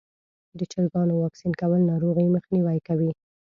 د 0.57 0.59
چرګانو 0.71 1.13
واکسین 1.23 1.51
کول 1.61 1.81
ناروغۍ 1.91 2.27
مخنیوی 2.35 2.79
کوي. 2.87 3.11